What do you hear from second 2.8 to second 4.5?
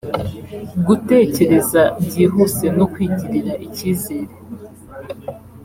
kwigirira icyizere